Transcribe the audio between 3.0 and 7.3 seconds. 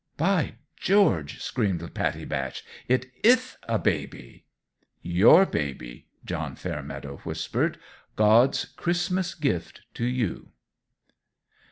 ith a baby!" "Your baby," John Fairmeadow